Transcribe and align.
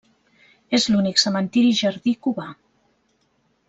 És 0.77 0.87
l'únic 0.93 1.23
cementiri 1.25 1.77
jardí 1.83 2.17
cubà. 2.29 2.51